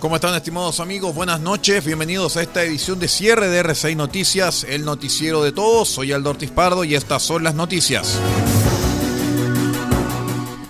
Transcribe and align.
¿Cómo 0.00 0.16
están 0.16 0.34
estimados 0.34 0.80
amigos? 0.80 1.14
Buenas 1.14 1.40
noches, 1.40 1.84
bienvenidos 1.84 2.36
a 2.36 2.42
esta 2.42 2.62
edición 2.62 3.00
de 3.00 3.08
cierre 3.08 3.48
de 3.48 3.64
R6 3.64 3.96
Noticias, 3.96 4.64
el 4.64 4.84
noticiero 4.84 5.42
de 5.42 5.50
todos. 5.50 5.88
Soy 5.88 6.12
Aldo 6.12 6.30
Ortiz 6.30 6.50
Pardo 6.50 6.84
y 6.84 6.94
estas 6.94 7.22
son 7.22 7.42
las 7.42 7.54
noticias. 7.54 8.18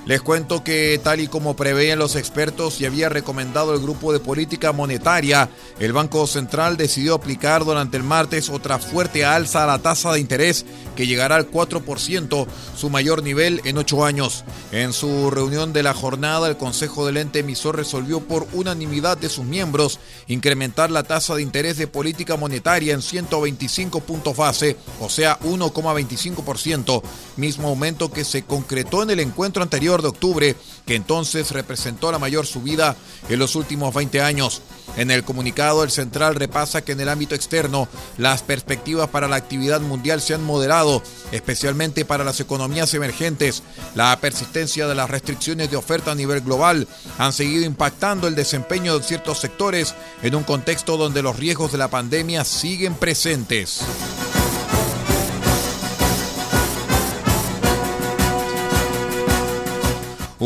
Les 0.08 0.22
cuento 0.22 0.64
que 0.64 0.98
tal 1.04 1.20
y 1.20 1.28
como 1.28 1.54
preveían 1.54 1.98
los 1.98 2.16
expertos 2.16 2.80
y 2.80 2.86
había 2.86 3.10
recomendado 3.10 3.74
el 3.74 3.82
grupo 3.82 4.10
de 4.10 4.20
política 4.20 4.72
monetaria, 4.72 5.50
el 5.78 5.92
Banco 5.92 6.26
Central 6.26 6.78
decidió 6.78 7.12
aplicar 7.12 7.66
durante 7.66 7.98
el 7.98 8.04
martes 8.04 8.48
otra 8.48 8.78
fuerte 8.78 9.26
alza 9.26 9.64
a 9.64 9.66
la 9.66 9.80
tasa 9.80 10.10
de 10.14 10.20
interés 10.20 10.64
que 10.96 11.06
llegará 11.06 11.36
al 11.36 11.50
4%, 11.50 12.46
su 12.74 12.88
mayor 12.88 13.22
nivel 13.22 13.60
en 13.66 13.76
ocho 13.76 14.02
años. 14.02 14.44
En 14.72 14.94
su 14.94 15.30
reunión 15.30 15.74
de 15.74 15.82
la 15.82 15.92
jornada, 15.92 16.48
el 16.48 16.56
Consejo 16.56 17.04
del 17.04 17.18
ente 17.18 17.40
emisor 17.40 17.76
resolvió 17.76 18.20
por 18.20 18.48
unanimidad 18.54 19.18
de 19.18 19.28
sus 19.28 19.44
miembros 19.44 20.00
incrementar 20.26 20.90
la 20.90 21.02
tasa 21.02 21.34
de 21.34 21.42
interés 21.42 21.76
de 21.76 21.86
política 21.86 22.38
monetaria 22.38 22.94
en 22.94 23.02
125 23.02 24.00
puntos 24.00 24.34
base, 24.34 24.78
o 25.00 25.10
sea 25.10 25.38
1,25%, 25.40 27.02
mismo 27.36 27.68
aumento 27.68 28.10
que 28.10 28.24
se 28.24 28.44
concretó 28.44 29.02
en 29.02 29.10
el 29.10 29.20
encuentro 29.20 29.62
anterior 29.62 29.97
de 30.02 30.08
octubre, 30.08 30.56
que 30.86 30.94
entonces 30.94 31.50
representó 31.50 32.10
la 32.10 32.18
mayor 32.18 32.46
subida 32.46 32.96
en 33.28 33.38
los 33.38 33.56
últimos 33.56 33.94
20 33.94 34.20
años. 34.20 34.62
En 34.96 35.10
el 35.10 35.22
comunicado, 35.22 35.84
el 35.84 35.90
central 35.90 36.34
repasa 36.34 36.82
que 36.82 36.92
en 36.92 37.00
el 37.00 37.08
ámbito 37.08 37.34
externo 37.34 37.88
las 38.16 38.42
perspectivas 38.42 39.08
para 39.08 39.28
la 39.28 39.36
actividad 39.36 39.80
mundial 39.80 40.20
se 40.20 40.34
han 40.34 40.42
moderado, 40.42 41.02
especialmente 41.30 42.04
para 42.04 42.24
las 42.24 42.40
economías 42.40 42.92
emergentes. 42.94 43.62
La 43.94 44.18
persistencia 44.20 44.86
de 44.86 44.94
las 44.94 45.10
restricciones 45.10 45.70
de 45.70 45.76
oferta 45.76 46.12
a 46.12 46.14
nivel 46.14 46.40
global 46.40 46.88
han 47.18 47.32
seguido 47.32 47.64
impactando 47.64 48.26
el 48.26 48.34
desempeño 48.34 48.98
de 48.98 49.04
ciertos 49.04 49.38
sectores 49.38 49.94
en 50.22 50.34
un 50.34 50.44
contexto 50.44 50.96
donde 50.96 51.22
los 51.22 51.36
riesgos 51.36 51.72
de 51.72 51.78
la 51.78 51.88
pandemia 51.88 52.44
siguen 52.44 52.94
presentes. 52.94 53.80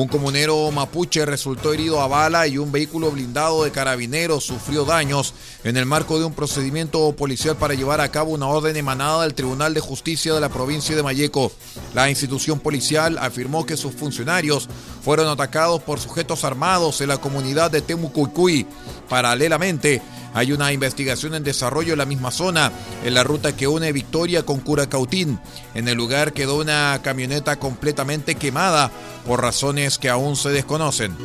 Un 0.03 0.09
comunero 0.09 0.69
mapuche 0.73 1.25
resultó 1.25 1.73
herido 1.73 2.01
a 2.01 2.09
bala 2.09 2.49
y 2.49 2.59
un 2.59 2.73
vehículo 2.73 3.13
blindado 3.13 3.63
de 3.63 3.71
carabineros 3.71 4.43
sufrió 4.43 4.85
daños 4.85 5.33
en 5.63 5.77
el 5.77 5.87
marco 5.87 6.19
de 6.19 6.25
un 6.25 6.35
procedimiento 6.35 7.15
policial 7.15 7.55
para 7.55 7.75
llevar 7.75 8.01
a 8.01 8.11
cabo 8.11 8.33
una 8.33 8.49
orden 8.49 8.77
emanada 8.77 9.23
del 9.23 9.35
Tribunal 9.35 9.75
de 9.75 9.81
Justicia 9.81 10.35
de 10.35 10.41
la 10.41 10.49
provincia 10.49 10.97
de 10.97 11.05
Mayeco. 11.05 11.53
La 11.95 12.09
institución 12.09 12.59
policial 12.59 13.19
afirmó 13.19 13.67
que 13.67 13.77
sus 13.77 13.95
funcionarios 13.95 14.69
fueron 15.03 15.29
atacados 15.29 15.83
por 15.83 16.01
sujetos 16.01 16.45
armados 16.45 17.01
en 17.01 17.09
la 17.09 17.19
comunidad 17.19 17.71
de 17.71 17.83
Temucuicuy. 17.83 18.67
Paralelamente, 19.09 20.01
hay 20.35 20.53
una 20.53 20.73
investigación 20.73 21.35
en 21.35 21.45
desarrollo 21.45 21.93
en 21.93 21.99
la 21.99 22.07
misma 22.07 22.31
zona, 22.31 22.73
en 23.05 23.15
la 23.15 23.25
ruta 23.25 23.55
que 23.55 23.69
une 23.69 23.93
Victoria 23.93 24.45
con 24.45 24.61
Curacautín. 24.61 25.39
En 25.75 25.89
el 25.89 25.97
lugar 25.97 26.33
quedó 26.33 26.59
una 26.59 26.99
camioneta 27.03 27.59
completamente 27.59 28.37
quemada 28.37 28.91
por 29.27 29.43
razones 29.43 29.99
que 29.99 30.09
aún 30.09 30.37
se 30.37 30.49
desconocen. 30.51 31.17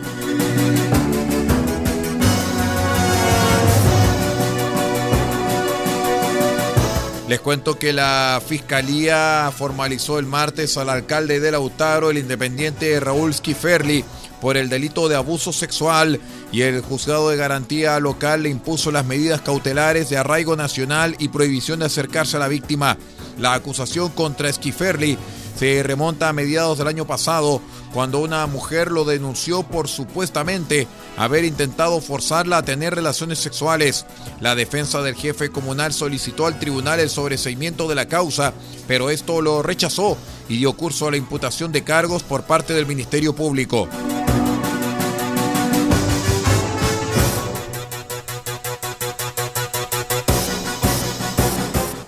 Les 7.28 7.42
cuento 7.42 7.78
que 7.78 7.92
la 7.92 8.42
Fiscalía 8.46 9.52
formalizó 9.56 10.18
el 10.18 10.26
martes 10.26 10.78
al 10.78 10.90
alcalde 10.90 11.42
de 11.42 11.52
Lautaro, 11.52 12.10
el 12.10 12.20
independiente 12.20 12.98
Raúl 13.02 13.34
Schiferli, 13.34 14.06
por 14.40 14.56
el 14.56 14.70
delito 14.70 15.10
de 15.10 15.18
abuso 15.18 15.52
sexual 15.52 16.22
y 16.54 16.62
el 16.62 16.82
juzgado 16.82 17.30
de 17.30 17.36
garantía 17.36 18.00
local 18.00 18.44
le 18.44 18.50
impuso 18.50 18.92
las 18.92 19.06
medidas 19.06 19.42
cautelares 19.42 20.10
de 20.10 20.16
arraigo 20.16 20.56
nacional 20.56 21.18
y 21.20 21.28
prohibición 21.28 21.80
de 21.80 21.88
acercarse 21.88 22.38
a 22.38 22.40
la 22.40 22.48
víctima. 22.48 22.98
La 23.38 23.56
acusación 23.56 24.10
contra 24.12 24.48
Esquiferli 24.48 25.18
se 25.58 25.84
remonta 25.84 26.30
a 26.30 26.34
mediados 26.34 26.78
del 26.78 26.88
año 26.88 27.06
pasado, 27.06 27.62
cuando 27.94 28.20
una 28.20 28.46
mujer 28.48 28.92
lo 28.92 29.06
denunció 29.06 29.64
por 29.64 29.88
supuestamente 29.88 30.88
haber 31.18 31.46
intentado 31.46 32.00
forzarla 32.02 32.58
a 32.58 32.66
tener 32.66 32.96
relaciones 32.96 33.40
sexuales. 33.40 34.06
La 34.40 34.56
defensa 34.56 35.02
del 35.02 35.16
jefe 35.16 35.50
comunal 35.50 35.94
solicitó 35.94 36.46
al 36.46 36.60
tribunal 36.60 37.00
el 37.00 37.10
sobreseimiento 37.10 37.88
de 37.88 37.96
la 37.96 38.08
causa, 38.08 38.54
pero 38.88 39.10
esto 39.10 39.42
lo 39.42 39.64
rechazó 39.64 40.18
y 40.50 40.58
dio 40.58 40.74
curso 40.74 41.08
a 41.08 41.12
la 41.12 41.18
imputación 41.18 41.72
de 41.72 41.84
cargos 41.84 42.24
por 42.24 42.44
parte 42.44 42.74
del 42.74 42.86
Ministerio 42.86 43.36
Público. 43.36 43.88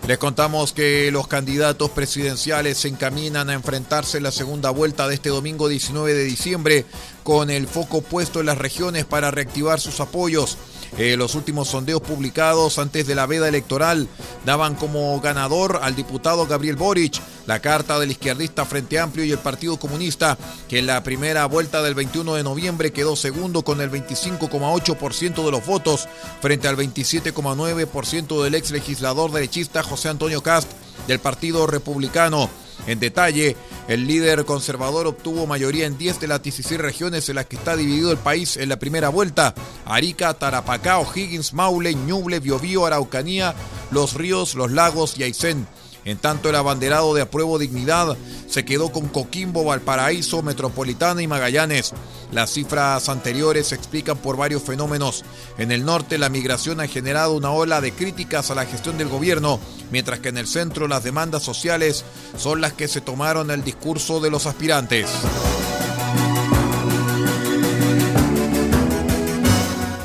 Les 0.09 0.17
contamos 0.17 0.73
que 0.73 1.11
los 1.11 1.27
candidatos 1.27 1.91
presidenciales 1.91 2.79
se 2.79 2.87
encaminan 2.87 3.47
a 3.51 3.53
enfrentarse 3.53 4.17
en 4.17 4.23
la 4.23 4.31
segunda 4.31 4.71
vuelta 4.71 5.07
de 5.07 5.13
este 5.13 5.29
domingo 5.29 5.67
19 5.67 6.15
de 6.15 6.23
diciembre 6.23 6.85
con 7.21 7.51
el 7.51 7.67
foco 7.67 8.01
puesto 8.01 8.39
en 8.39 8.47
las 8.47 8.57
regiones 8.57 9.05
para 9.05 9.29
reactivar 9.29 9.79
sus 9.79 9.99
apoyos. 9.99 10.57
Eh, 10.97 11.15
los 11.17 11.35
últimos 11.35 11.67
sondeos 11.69 12.01
publicados 12.01 12.79
antes 12.79 13.05
de 13.05 13.15
la 13.15 13.25
veda 13.25 13.47
electoral 13.47 14.07
daban 14.45 14.75
como 14.75 15.19
ganador 15.21 15.79
al 15.81 15.95
diputado 15.95 16.47
Gabriel 16.47 16.75
Boric, 16.75 17.21
la 17.45 17.59
carta 17.59 17.99
del 17.99 18.11
izquierdista 18.11 18.65
Frente 18.65 18.99
Amplio 18.99 19.23
y 19.23 19.31
el 19.31 19.37
Partido 19.37 19.77
Comunista, 19.77 20.37
que 20.67 20.79
en 20.79 20.87
la 20.87 21.03
primera 21.03 21.45
vuelta 21.45 21.81
del 21.83 21.95
21 21.95 22.35
de 22.35 22.43
noviembre 22.43 22.91
quedó 22.91 23.15
segundo 23.15 23.63
con 23.63 23.81
el 23.81 23.91
25,8% 23.91 25.45
de 25.45 25.51
los 25.51 25.65
votos 25.65 26.07
frente 26.41 26.67
al 26.67 26.77
27,9% 26.77 28.43
del 28.43 28.55
ex 28.55 28.71
legislador 28.71 29.31
derechista 29.31 29.83
José 29.83 30.09
Antonio 30.09 30.41
Cast 30.41 30.71
del 31.07 31.19
Partido 31.19 31.67
Republicano. 31.67 32.49
En 32.87 32.99
detalle, 32.99 33.57
el 33.89 34.05
líder 34.05 34.45
conservador 34.45 35.07
obtuvo 35.07 35.47
mayoría 35.47 35.87
en 35.87 35.97
10 35.97 36.19
de 36.19 36.27
las 36.27 36.43
16 36.43 36.79
regiones 36.79 37.27
en 37.27 37.35
las 37.35 37.47
que 37.47 37.55
está 37.55 37.75
dividido 37.75 38.11
el 38.11 38.19
país 38.19 38.55
en 38.55 38.69
la 38.69 38.77
primera 38.77 39.09
vuelta. 39.09 39.55
Arica, 39.83 40.35
Tarapacá, 40.35 40.99
O'Higgins, 40.99 41.53
Maule, 41.55 41.95
Ñuble, 41.95 42.39
Biobío, 42.39 42.85
Araucanía, 42.85 43.55
Los 43.89 44.13
Ríos, 44.13 44.53
Los 44.53 44.71
Lagos 44.71 45.17
y 45.17 45.23
Aysén. 45.23 45.67
En 46.09 46.17
tanto, 46.17 46.49
el 46.49 46.55
abanderado 46.55 47.13
de 47.13 47.21
Apruebo 47.21 47.59
Dignidad 47.59 48.17
se 48.47 48.65
quedó 48.65 48.91
con 48.91 49.09
Coquimbo, 49.09 49.63
Valparaíso, 49.63 50.41
Metropolitana 50.41 51.21
y 51.21 51.27
Magallanes. 51.27 51.93
Las 52.31 52.49
cifras 52.49 53.09
anteriores 53.09 53.67
se 53.67 53.75
explican 53.75 54.17
por 54.17 54.35
varios 54.35 54.63
fenómenos. 54.63 55.23
En 55.59 55.71
el 55.71 55.85
norte, 55.85 56.17
la 56.17 56.29
migración 56.29 56.79
ha 56.79 56.87
generado 56.87 57.33
una 57.33 57.51
ola 57.51 57.79
de 57.79 57.91
críticas 57.91 58.49
a 58.49 58.55
la 58.55 58.65
gestión 58.65 58.97
del 58.97 59.07
gobierno, 59.07 59.59
mientras 59.91 60.19
que 60.19 60.29
en 60.29 60.39
el 60.39 60.47
centro 60.47 60.87
las 60.87 61.03
demandas 61.03 61.43
sociales 61.43 62.03
son 62.37 62.59
las 62.59 62.73
que 62.73 62.87
se 62.87 63.01
tomaron 63.01 63.51
el 63.51 63.63
discurso 63.63 64.19
de 64.19 64.31
los 64.31 64.47
aspirantes. 64.47 65.07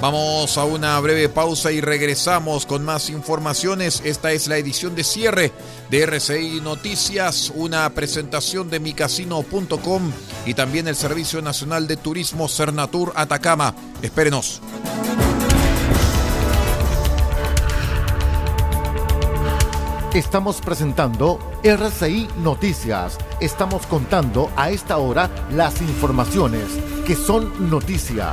Vamos 0.04 0.58
a 0.58 0.64
una 0.64 1.00
breve 1.00 1.30
pausa 1.30 1.72
y 1.72 1.80
regresamos 1.80 2.66
con 2.66 2.84
más 2.84 3.08
informaciones. 3.08 4.02
Esta 4.04 4.32
es 4.32 4.48
la 4.48 4.58
edición 4.58 4.94
de 4.94 5.02
cierre 5.02 5.50
de 5.88 6.02
RCI 6.02 6.60
Noticias, 6.60 7.50
una 7.54 7.88
presentación 7.88 8.68
de 8.68 8.80
micasino.com 8.80 10.12
y 10.44 10.52
también 10.52 10.88
el 10.88 10.94
Servicio 10.94 11.40
Nacional 11.40 11.88
de 11.88 11.96
Turismo 11.96 12.48
Cernatur 12.48 13.14
Atacama. 13.16 13.74
Espérenos. 14.02 14.60
Estamos 20.12 20.60
presentando 20.60 21.38
RCI 21.62 22.28
Noticias. 22.42 23.16
Estamos 23.40 23.86
contando 23.86 24.50
a 24.54 24.68
esta 24.68 24.98
hora 24.98 25.30
las 25.50 25.80
informaciones 25.80 26.66
que 27.06 27.16
son 27.16 27.70
noticia. 27.70 28.32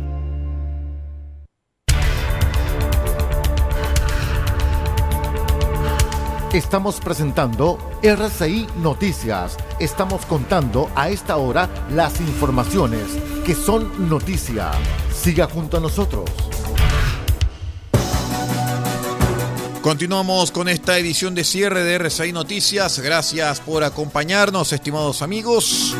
Estamos 6.53 6.99
presentando 6.99 7.77
RCI 8.03 8.67
Noticias. 8.81 9.55
Estamos 9.79 10.25
contando 10.25 10.89
a 10.95 11.07
esta 11.07 11.37
hora 11.37 11.69
las 11.91 12.19
informaciones 12.19 13.03
que 13.45 13.55
son 13.55 14.09
noticia. 14.09 14.69
Siga 15.13 15.47
junto 15.47 15.77
a 15.77 15.79
nosotros. 15.79 16.29
Continuamos 19.81 20.51
con 20.51 20.67
esta 20.67 20.97
edición 20.97 21.35
de 21.35 21.45
cierre 21.45 21.85
de 21.85 21.95
RCI 21.95 22.33
Noticias. 22.33 22.99
Gracias 22.99 23.61
por 23.61 23.85
acompañarnos, 23.85 24.73
estimados 24.73 25.21
amigos. 25.21 25.95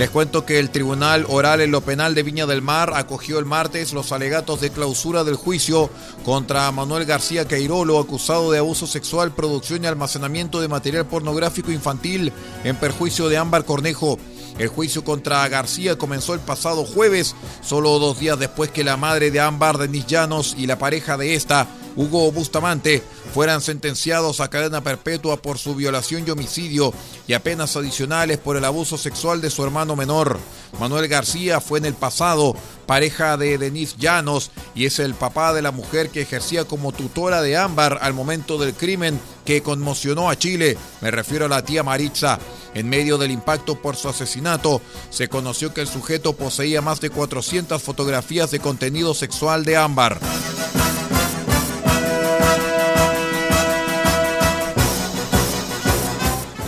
Les 0.00 0.08
cuento 0.08 0.46
que 0.46 0.58
el 0.58 0.70
Tribunal 0.70 1.26
Oral 1.28 1.60
en 1.60 1.72
lo 1.72 1.82
Penal 1.82 2.14
de 2.14 2.22
Viña 2.22 2.46
del 2.46 2.62
Mar 2.62 2.94
acogió 2.96 3.38
el 3.38 3.44
martes 3.44 3.92
los 3.92 4.12
alegatos 4.12 4.62
de 4.62 4.70
clausura 4.70 5.24
del 5.24 5.34
juicio 5.34 5.90
contra 6.24 6.72
Manuel 6.72 7.04
García 7.04 7.46
Queirolo, 7.46 7.98
acusado 7.98 8.50
de 8.50 8.56
abuso 8.56 8.86
sexual, 8.86 9.32
producción 9.32 9.84
y 9.84 9.86
almacenamiento 9.86 10.62
de 10.62 10.68
material 10.68 11.04
pornográfico 11.04 11.70
infantil 11.70 12.32
en 12.64 12.76
perjuicio 12.76 13.28
de 13.28 13.36
Ámbar 13.36 13.66
Cornejo. 13.66 14.18
El 14.58 14.68
juicio 14.68 15.04
contra 15.04 15.46
García 15.48 15.98
comenzó 15.98 16.32
el 16.32 16.40
pasado 16.40 16.86
jueves, 16.86 17.36
solo 17.60 17.98
dos 17.98 18.18
días 18.18 18.38
después 18.38 18.70
que 18.70 18.84
la 18.84 18.96
madre 18.96 19.30
de 19.30 19.40
Ámbar, 19.40 19.76
Denis 19.76 20.06
Llanos, 20.06 20.54
y 20.56 20.66
la 20.66 20.78
pareja 20.78 21.18
de 21.18 21.34
esta, 21.34 21.66
Hugo 21.96 22.30
Bustamante, 22.32 23.02
fueran 23.34 23.60
sentenciados 23.60 24.40
a 24.40 24.48
cadena 24.48 24.82
perpetua 24.82 25.40
por 25.40 25.58
su 25.58 25.74
violación 25.74 26.24
y 26.26 26.30
homicidio 26.30 26.92
y 27.26 27.34
a 27.34 27.42
penas 27.42 27.76
adicionales 27.76 28.38
por 28.38 28.56
el 28.56 28.64
abuso 28.64 28.98
sexual 28.98 29.40
de 29.40 29.50
su 29.50 29.64
hermano 29.64 29.96
menor. 29.96 30.38
Manuel 30.78 31.08
García 31.08 31.60
fue 31.60 31.78
en 31.78 31.84
el 31.84 31.94
pasado 31.94 32.54
pareja 32.86 33.36
de 33.36 33.58
Denis 33.58 33.96
Llanos 33.98 34.50
y 34.74 34.86
es 34.86 34.98
el 34.98 35.14
papá 35.14 35.52
de 35.52 35.62
la 35.62 35.70
mujer 35.70 36.10
que 36.10 36.22
ejercía 36.22 36.64
como 36.64 36.92
tutora 36.92 37.42
de 37.42 37.56
Ámbar 37.56 37.98
al 38.02 38.14
momento 38.14 38.58
del 38.58 38.74
crimen 38.74 39.20
que 39.44 39.62
conmocionó 39.62 40.30
a 40.30 40.36
Chile. 40.36 40.76
Me 41.00 41.10
refiero 41.10 41.46
a 41.46 41.48
la 41.48 41.64
tía 41.64 41.82
Maritza. 41.82 42.38
En 42.74 42.88
medio 42.88 43.18
del 43.18 43.32
impacto 43.32 43.80
por 43.80 43.96
su 43.96 44.08
asesinato, 44.08 44.80
se 45.10 45.28
conoció 45.28 45.74
que 45.74 45.80
el 45.80 45.88
sujeto 45.88 46.34
poseía 46.34 46.82
más 46.82 47.00
de 47.00 47.10
400 47.10 47.82
fotografías 47.82 48.50
de 48.50 48.60
contenido 48.60 49.12
sexual 49.14 49.64
de 49.64 49.76
Ámbar. 49.76 50.20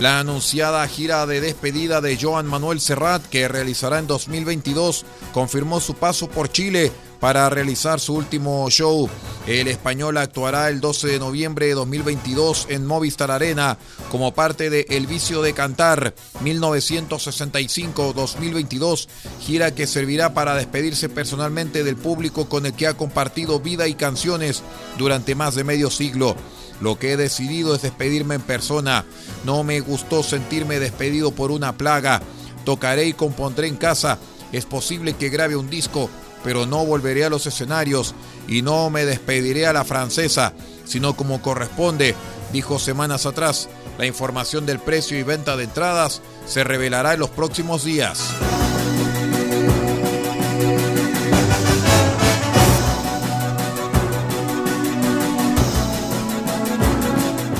La 0.03 0.19
anunciada 0.19 0.85
gira 0.89 1.25
de 1.25 1.39
despedida 1.39 2.01
de 2.01 2.17
Joan 2.21 2.45
Manuel 2.45 2.81
Serrat, 2.81 3.25
que 3.27 3.47
realizará 3.47 3.99
en 3.99 4.07
2022, 4.07 5.05
confirmó 5.31 5.79
su 5.79 5.93
paso 5.93 6.27
por 6.27 6.51
Chile 6.51 6.91
para 7.21 7.49
realizar 7.49 8.01
su 8.01 8.15
último 8.15 8.69
show. 8.69 9.09
El 9.47 9.69
español 9.69 10.17
actuará 10.17 10.67
el 10.67 10.81
12 10.81 11.07
de 11.07 11.19
noviembre 11.19 11.67
de 11.67 11.75
2022 11.75 12.67
en 12.69 12.85
Movistar 12.85 13.31
Arena 13.31 13.77
como 14.11 14.33
parte 14.33 14.69
de 14.69 14.85
El 14.89 15.07
Vicio 15.07 15.41
de 15.41 15.53
Cantar 15.53 16.13
1965-2022, 16.43 19.07
gira 19.39 19.73
que 19.73 19.87
servirá 19.87 20.33
para 20.33 20.55
despedirse 20.55 21.07
personalmente 21.07 21.85
del 21.85 21.95
público 21.95 22.49
con 22.49 22.65
el 22.65 22.73
que 22.73 22.87
ha 22.87 22.97
compartido 22.97 23.61
vida 23.61 23.87
y 23.87 23.93
canciones 23.93 24.63
durante 24.97 25.33
más 25.33 25.55
de 25.55 25.63
medio 25.63 25.89
siglo. 25.89 26.35
Lo 26.81 26.97
que 26.97 27.13
he 27.13 27.17
decidido 27.17 27.75
es 27.75 27.81
despedirme 27.81 28.35
en 28.35 28.41
persona. 28.41 29.05
No 29.45 29.63
me 29.63 29.79
gustó 29.79 30.23
sentirme 30.23 30.79
despedido 30.79 31.31
por 31.31 31.51
una 31.51 31.77
plaga. 31.77 32.21
Tocaré 32.65 33.05
y 33.05 33.13
compondré 33.13 33.67
en 33.67 33.75
casa. 33.75 34.17
Es 34.51 34.65
posible 34.65 35.13
que 35.13 35.29
grabe 35.29 35.55
un 35.55 35.69
disco, 35.69 36.09
pero 36.43 36.65
no 36.65 36.85
volveré 36.85 37.25
a 37.25 37.29
los 37.29 37.45
escenarios 37.47 38.13
y 38.47 38.61
no 38.61 38.89
me 38.89 39.05
despediré 39.05 39.65
a 39.65 39.73
la 39.73 39.83
francesa, 39.83 40.53
sino 40.85 41.15
como 41.15 41.41
corresponde, 41.41 42.15
dijo 42.51 42.79
semanas 42.79 43.25
atrás. 43.25 43.69
La 43.97 44.05
información 44.05 44.65
del 44.65 44.79
precio 44.79 45.17
y 45.17 45.23
venta 45.23 45.55
de 45.55 45.65
entradas 45.65 46.21
se 46.45 46.63
revelará 46.63 47.13
en 47.13 47.19
los 47.19 47.29
próximos 47.29 47.83
días. 47.83 48.19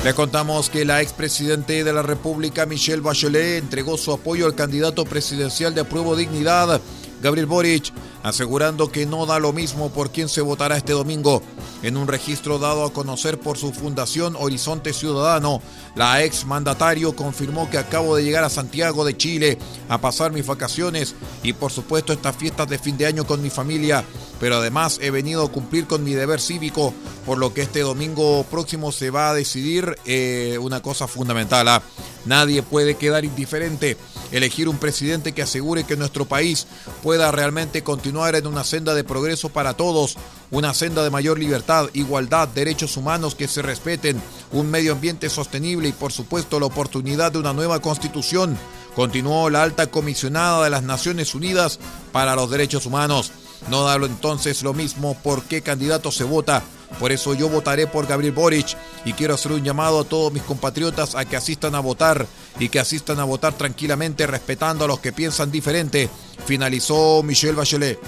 Le 0.04 0.12
contamos 0.12 0.68
que 0.68 0.84
la 0.84 1.00
expresidente 1.00 1.82
de 1.82 1.90
la 1.90 2.02
República, 2.02 2.66
Michelle 2.66 3.00
Bachelet, 3.00 3.56
entregó 3.56 3.96
su 3.96 4.12
apoyo 4.12 4.44
al 4.44 4.54
candidato 4.54 5.06
presidencial 5.06 5.74
de 5.74 5.80
Apruebo 5.80 6.14
Dignidad, 6.14 6.78
Gabriel 7.22 7.46
Boric, 7.46 7.90
asegurando 8.22 8.92
que 8.92 9.06
no 9.06 9.24
da 9.24 9.38
lo 9.38 9.54
mismo 9.54 9.88
por 9.88 10.10
quién 10.10 10.28
se 10.28 10.42
votará 10.42 10.76
este 10.76 10.92
domingo. 10.92 11.42
En 11.82 11.96
un 11.96 12.06
registro 12.06 12.58
dado 12.58 12.84
a 12.84 12.92
conocer 12.92 13.40
por 13.40 13.56
su 13.56 13.72
fundación 13.72 14.36
Horizonte 14.38 14.92
Ciudadano, 14.92 15.62
la 15.96 16.22
ex 16.22 16.44
mandatario 16.44 17.16
confirmó 17.16 17.70
que 17.70 17.78
acabo 17.78 18.14
de 18.14 18.24
llegar 18.24 18.44
a 18.44 18.50
Santiago 18.50 19.06
de 19.06 19.16
Chile 19.16 19.56
a 19.88 20.02
pasar 20.02 20.32
mis 20.32 20.46
vacaciones 20.46 21.14
y 21.42 21.54
por 21.54 21.72
supuesto 21.72 22.12
estas 22.12 22.36
fiestas 22.36 22.68
de 22.68 22.78
fin 22.78 22.98
de 22.98 23.06
año 23.06 23.26
con 23.26 23.40
mi 23.40 23.48
familia, 23.48 24.04
pero 24.40 24.56
además 24.56 24.98
he 25.00 25.10
venido 25.10 25.44
a 25.44 25.50
cumplir 25.50 25.86
con 25.86 26.04
mi 26.04 26.12
deber 26.12 26.40
cívico, 26.40 26.92
por 27.26 27.38
lo 27.38 27.54
que 27.54 27.62
este 27.62 27.80
domingo 27.80 28.44
próximo 28.50 28.92
se 28.92 29.10
va 29.10 29.30
a 29.30 29.34
decidir 29.34 29.96
eh, 30.04 30.58
una 30.60 30.82
cosa 30.82 31.06
fundamental. 31.06 31.68
¿ah? 31.68 31.82
Nadie 32.24 32.62
puede 32.62 32.96
quedar 32.96 33.24
indiferente. 33.24 33.96
Elegir 34.32 34.68
un 34.68 34.78
presidente 34.78 35.32
que 35.32 35.42
asegure 35.42 35.84
que 35.84 35.96
nuestro 35.96 36.24
país 36.24 36.66
pueda 37.02 37.30
realmente 37.30 37.82
continuar 37.82 38.34
en 38.34 38.46
una 38.46 38.64
senda 38.64 38.94
de 38.94 39.04
progreso 39.04 39.50
para 39.50 39.74
todos, 39.74 40.16
una 40.50 40.74
senda 40.74 41.04
de 41.04 41.10
mayor 41.10 41.38
libertad, 41.38 41.88
igualdad, 41.92 42.48
derechos 42.48 42.96
humanos 42.96 43.34
que 43.34 43.46
se 43.46 43.62
respeten, 43.62 44.20
un 44.50 44.70
medio 44.70 44.92
ambiente 44.92 45.28
sostenible 45.28 45.88
y 45.88 45.92
por 45.92 46.12
supuesto 46.12 46.58
la 46.58 46.66
oportunidad 46.66 47.32
de 47.32 47.38
una 47.38 47.52
nueva 47.52 47.80
constitución. 47.80 48.58
Continuó 48.96 49.50
la 49.50 49.62
alta 49.62 49.88
comisionada 49.88 50.64
de 50.64 50.70
las 50.70 50.82
Naciones 50.82 51.34
Unidas 51.34 51.78
para 52.12 52.36
los 52.36 52.50
Derechos 52.50 52.86
Humanos. 52.86 53.32
No 53.68 53.84
da 53.84 53.94
entonces 53.96 54.62
lo 54.62 54.74
mismo 54.74 55.16
por 55.22 55.42
qué 55.42 55.62
candidato 55.62 56.10
se 56.12 56.24
vota. 56.24 56.62
Por 56.98 57.12
eso 57.12 57.34
yo 57.34 57.48
votaré 57.48 57.86
por 57.86 58.06
Gabriel 58.06 58.32
Boric 58.32 58.76
y 59.04 59.12
quiero 59.14 59.34
hacer 59.34 59.52
un 59.52 59.64
llamado 59.64 60.00
a 60.00 60.04
todos 60.04 60.32
mis 60.32 60.42
compatriotas 60.42 61.14
a 61.14 61.24
que 61.24 61.36
asistan 61.36 61.74
a 61.74 61.80
votar 61.80 62.26
y 62.58 62.68
que 62.68 62.78
asistan 62.78 63.18
a 63.18 63.24
votar 63.24 63.54
tranquilamente 63.54 64.26
respetando 64.26 64.84
a 64.84 64.88
los 64.88 65.00
que 65.00 65.12
piensan 65.12 65.50
diferente. 65.50 66.08
Finalizó 66.46 67.22
Michelle 67.22 67.54
Bachelet. 67.54 67.98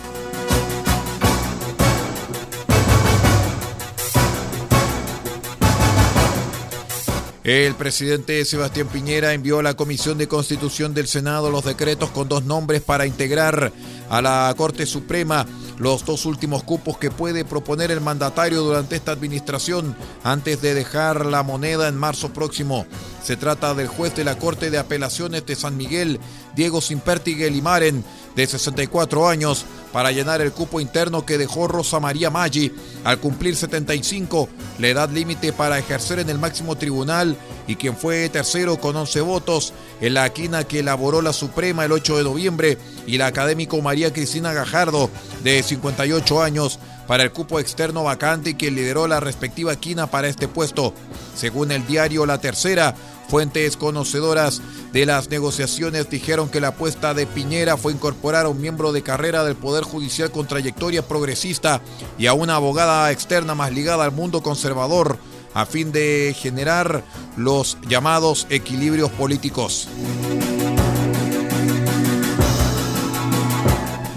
El 7.47 7.77
presidente 7.77 8.45
Sebastián 8.45 8.89
Piñera 8.89 9.33
envió 9.33 9.61
a 9.61 9.63
la 9.63 9.75
Comisión 9.75 10.19
de 10.19 10.27
Constitución 10.27 10.95
del 10.95 11.07
Senado 11.07 11.49
los 11.49 11.65
decretos 11.65 12.11
con 12.11 12.29
dos 12.29 12.45
nombres 12.45 12.83
para 12.83 13.07
integrar 13.07 13.73
a 14.09 14.23
la 14.23 14.55
Corte 14.57 14.87
Suprema 14.87 15.47
los 15.79 16.05
dos 16.05 16.25
últimos 16.27 16.63
cupos 16.63 16.99
que 16.99 17.11
puede 17.11 17.45
proponer 17.45 17.91
el 17.91 18.01
mandatario 18.01 18.63
durante 18.63 18.97
esta 18.97 19.13
administración 19.13 19.95
antes 20.25 20.63
de 20.63 20.75
dejar 20.75 21.27
la 21.27 21.43
moneda 21.43 21.89
en 21.89 21.97
marzo 21.97 22.33
próximo. 22.33 22.87
Se 23.23 23.37
trata 23.37 23.75
del 23.75 23.89
juez 23.89 24.15
de 24.15 24.25
la 24.25 24.39
Corte 24.39 24.71
de 24.71 24.79
Apelaciones 24.79 25.45
de 25.45 25.55
San 25.55 25.77
Miguel, 25.77 26.21
Diego 26.55 26.81
Simperti 26.81 27.35
Limaren, 27.35 28.05
de 28.37 28.47
64 28.47 29.29
años, 29.29 29.65
para 29.93 30.13
llenar 30.13 30.43
el 30.43 30.53
cupo 30.53 30.79
interno 30.79 31.25
que 31.25 31.39
dejó 31.39 31.69
Rosa 31.69 31.99
María 32.01 32.29
Maggi 32.29 32.71
al 33.03 33.19
cumplir 33.19 33.57
75, 33.57 34.49
la 34.79 34.89
edad 34.89 35.09
límite 35.09 35.55
para 35.55 35.79
ejercer 35.79 36.19
en 36.19 36.29
el 36.29 36.39
máximo 36.39 36.77
tribunal 36.77 37.35
y 37.67 37.77
quien 37.77 37.97
fue 37.97 38.29
tercero 38.29 38.77
con 38.77 38.95
11 38.95 39.23
votos 39.23 39.73
en 40.03 40.15
la 40.15 40.29
quina 40.29 40.65
que 40.65 40.81
elaboró 40.81 41.23
la 41.23 41.33
Suprema 41.33 41.87
el 41.87 41.93
8 41.93 42.19
de 42.19 42.25
noviembre 42.25 42.79
y 43.07 43.17
la 43.17 43.27
académico 43.27 43.81
María 43.81 44.13
Cristina 44.13 44.53
Gajardo 44.53 45.09
de 45.43 45.63
58 45.63 46.43
años 46.43 46.79
para 47.07 47.23
el 47.23 47.33
cupo 47.33 47.59
externo 47.61 48.03
vacante 48.03 48.51
y 48.51 48.55
que 48.55 48.71
lideró 48.71 49.07
la 49.07 49.21
respectiva 49.21 49.77
quina 49.77 50.09
para 50.09 50.29
este 50.29 50.49
puesto. 50.49 50.93
Según 51.35 51.71
el 51.71 51.87
diario 51.87 52.27
La 52.27 52.39
Tercera, 52.39 52.95
Fuentes 53.29 53.77
conocedoras 53.77 54.63
de 54.93 55.05
las 55.05 55.29
negociaciones 55.31 56.09
dijeron 56.09 56.49
que 56.49 56.61
la 56.61 56.69
apuesta 56.69 57.13
de 57.13 57.27
Piñera 57.27 57.77
fue 57.77 57.93
incorporar 57.93 58.47
a 58.47 58.49
un 58.49 58.61
miembro 58.61 58.93
de 58.93 59.03
carrera 59.03 59.43
del 59.45 59.57
Poder 59.57 59.83
Judicial 59.83 60.31
con 60.31 60.47
trayectoria 60.47 61.07
progresista 61.07 61.81
y 62.19 62.27
a 62.27 62.35
una 62.35 62.57
abogada 62.57 63.11
externa 63.11 63.55
más 63.55 63.73
ligada 63.73 64.05
al 64.05 64.13
mundo 64.13 64.43
conservador 64.43 65.19
a 65.55 65.67
fin 65.67 65.91
de 65.91 66.37
generar 66.39 67.03
los 67.37 67.79
llamados 67.89 68.47
equilibrios 68.51 69.11
políticos. 69.11 69.89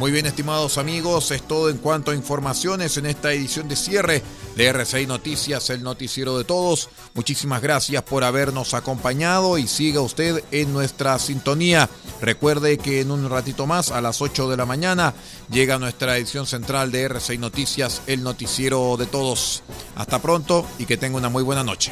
Muy 0.10 0.16
bien, 0.16 0.26
estimados 0.26 0.80
amigos, 0.80 1.30
es 1.30 1.44
todo 1.44 1.70
en 1.70 1.78
cuanto 1.78 2.10
a 2.10 2.16
informaciones 2.16 2.98
en 2.98 3.06
esta 3.06 3.32
edición 3.32 3.68
de 3.68 3.76
cierre 3.76 4.24
de 4.56 4.66
RCI 4.66 5.06
Noticias, 5.06 5.70
el 5.70 5.84
noticiero 5.84 6.36
de 6.36 6.46
todos. 6.46 6.90
Muchísimas 7.14 7.62
gracias 7.62 8.02
por 8.02 8.24
habernos 8.24 8.74
acompañado 8.74 9.60
y 9.60 9.68
siga 9.68 10.02
usted 10.02 10.44
en 10.50 10.74
nuestra 10.74 11.20
sintonía. 11.20 11.92
Recuerde 12.22 12.80
que 12.80 13.02
en 13.02 13.12
un 13.12 13.30
ratito 13.30 13.68
más, 13.68 13.92
a 13.92 14.02
las 14.02 14.20
8 14.20 14.50
de 14.50 14.58
la 14.58 14.66
mañana, 14.66 15.14
llega 15.52 15.78
nuestra 15.78 16.18
edición 16.18 16.48
central 16.48 16.92
de 16.92 17.04
RCI 17.04 17.38
Noticias, 17.38 18.02
el 18.08 18.24
noticiero 18.24 18.98
de 18.98 19.06
todos. 19.06 19.62
Hasta 19.96 20.20
pronto 20.20 20.66
y 20.80 20.88
que 20.88 20.98
tenga 20.98 21.20
una 21.20 21.30
muy 21.30 21.44
buena 21.44 21.64
noche. 21.64 21.92